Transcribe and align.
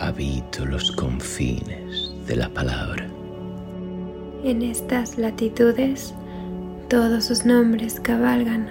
habito 0.00 0.64
los 0.64 0.90
confines 0.92 2.12
de 2.26 2.36
la 2.36 2.48
palabra. 2.48 3.06
En 4.42 4.62
estas 4.62 5.18
latitudes 5.18 6.14
todos 6.88 7.26
sus 7.26 7.44
nombres 7.44 8.00
cabalgan 8.00 8.68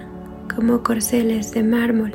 como 0.54 0.82
corceles 0.82 1.52
de 1.52 1.62
mármol, 1.62 2.12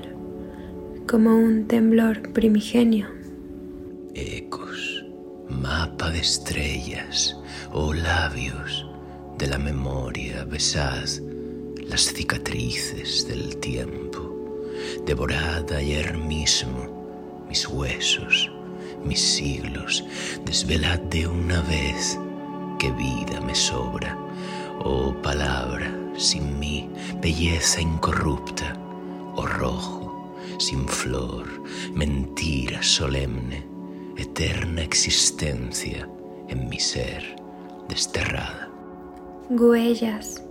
como 1.08 1.36
un 1.36 1.66
temblor 1.68 2.32
primigenio. 2.34 3.08
Ecos, 4.14 5.04
mapa 5.50 6.12
de 6.12 6.20
estrellas 6.20 7.36
o 7.72 7.94
labios 7.94 8.86
de 9.38 9.48
la 9.48 9.58
memoria, 9.58 10.44
besad 10.46 11.08
las 11.90 12.14
cicatrices 12.14 13.28
del 13.28 13.58
tiempo, 13.58 14.64
devorad 15.06 15.72
ayer 15.72 16.18
mismo 16.18 17.46
mis 17.48 17.68
huesos, 17.68 18.52
mis 19.06 19.22
siglos, 19.22 20.04
desvelad 20.46 21.00
de 21.00 21.28
una 21.28 21.62
vez 21.62 22.20
que 22.80 22.92
vida 22.92 23.40
me 23.42 23.56
sobra, 23.56 24.18
oh 24.84 25.14
palabra 25.22 25.92
sin 26.18 26.60
mí, 26.60 26.90
belleza 27.22 27.82
incorrupta, 27.82 28.78
oh 29.36 29.46
rojo, 29.46 30.36
sin 30.58 30.88
flor, 30.88 31.46
mentira 31.94 32.82
solemne, 32.82 33.66
eterna 34.18 34.82
existencia 34.82 36.08
en 36.48 36.70
mi 36.70 36.80
ser 36.80 37.36
desterrada. 37.90 38.70
Huellas 39.50 40.42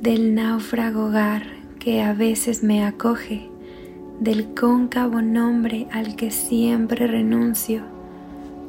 del 0.00 0.34
náufrago 0.34 1.06
hogar 1.06 1.46
que 1.78 2.02
a 2.02 2.12
veces 2.12 2.62
me 2.62 2.84
acoge, 2.84 3.48
del 4.20 4.54
cóncavo 4.54 5.22
nombre 5.22 5.86
al 5.92 6.16
que 6.16 6.30
siempre 6.30 7.06
renuncio, 7.06 7.82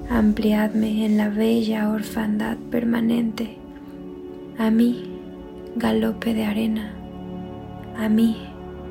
ampliadme 0.09 1.05
en 1.05 1.17
la 1.17 1.29
bella 1.29 1.89
orfandad 1.89 2.57
permanente, 2.71 3.57
a 4.57 4.69
mí 4.69 5.09
galope 5.75 6.33
de 6.33 6.45
arena, 6.45 6.93
a 7.97 8.09
mí 8.09 8.37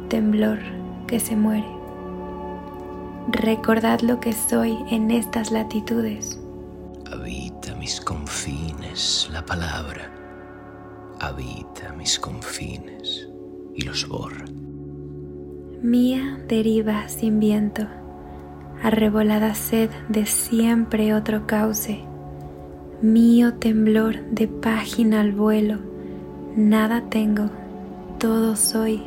temblor 0.09 0.59
que 1.07 1.21
se 1.21 1.37
muere. 1.37 1.67
Recordad 3.29 4.01
lo 4.01 4.21
que 4.21 4.33
soy 4.33 4.77
en 4.91 5.11
estas 5.11 5.51
latitudes. 5.51 6.41
Habita 7.11 7.75
mis 7.75 8.01
confines 8.01 9.29
la 9.33 9.45
palabra 9.45 10.17
habita 11.21 11.93
mis 11.93 12.19
confines 12.19 13.29
y 13.75 13.83
los 13.83 14.07
borra. 14.07 14.45
Mía 15.87 16.41
deriva 16.48 17.09
sin 17.09 17.39
viento, 17.39 17.87
arrebolada 18.83 19.55
sed 19.55 19.89
de 20.09 20.27
siempre 20.27 21.15
otro 21.15 21.47
cauce, 21.47 22.01
mío 23.01 23.55
temblor 23.55 24.20
de 24.33 24.48
página 24.48 25.20
al 25.20 25.31
vuelo, 25.31 25.78
nada 26.56 27.05
tengo, 27.09 27.51
todo 28.19 28.56
soy, 28.56 29.01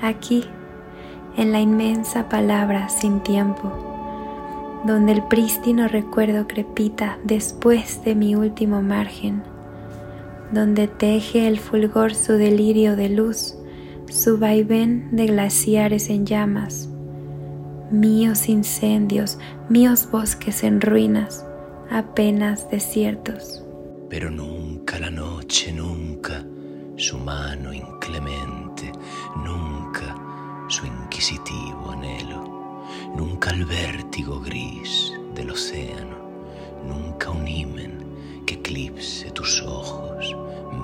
aquí, 0.00 0.44
en 1.36 1.52
la 1.52 1.60
inmensa 1.60 2.30
palabra 2.30 2.88
sin 2.88 3.20
tiempo, 3.20 3.70
donde 4.86 5.12
el 5.12 5.22
prístino 5.24 5.88
recuerdo 5.88 6.48
crepita 6.48 7.18
después 7.22 8.02
de 8.02 8.14
mi 8.14 8.34
último 8.34 8.80
margen 8.80 9.42
donde 10.52 10.88
teje 10.88 11.46
el 11.46 11.58
fulgor 11.58 12.14
su 12.14 12.32
delirio 12.32 12.96
de 12.96 13.10
luz, 13.10 13.57
su 14.10 14.38
vaivén 14.38 15.08
de 15.12 15.26
glaciares 15.26 16.08
en 16.08 16.24
llamas, 16.24 16.88
míos 17.90 18.48
incendios, 18.48 19.38
míos 19.68 20.08
bosques 20.10 20.64
en 20.64 20.80
ruinas, 20.80 21.44
apenas 21.90 22.70
desiertos. 22.70 23.64
Pero 24.08 24.30
nunca 24.30 24.98
la 24.98 25.10
noche, 25.10 25.72
nunca 25.72 26.44
su 26.96 27.18
mano 27.18 27.72
inclemente, 27.72 28.90
nunca 29.36 30.16
su 30.68 30.86
inquisitivo 30.86 31.90
anhelo, 31.92 32.84
nunca 33.16 33.50
el 33.50 33.64
vértigo 33.66 34.40
gris 34.40 35.12
del 35.34 35.50
océano, 35.50 36.16
nunca 36.86 37.30
un 37.30 37.46
himen 37.46 38.04
que 38.46 38.54
eclipse 38.54 39.30
tus 39.30 39.62
ojos 39.62 40.34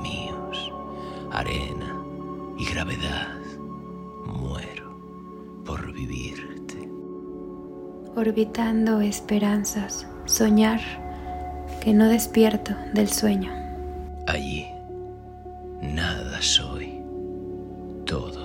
míos, 0.02 0.72
arena 1.32 1.83
y 2.64 2.72
gravedad, 2.72 3.28
muero 4.26 4.98
por 5.64 5.92
vivirte. 5.92 6.88
Orbitando 8.16 9.00
esperanzas, 9.00 10.06
soñar 10.24 10.80
que 11.82 11.92
no 11.92 12.08
despierto 12.08 12.74
del 12.92 13.08
sueño. 13.08 13.50
Allí, 14.26 14.66
nada 15.82 16.40
soy, 16.40 17.02
todo 18.06 18.43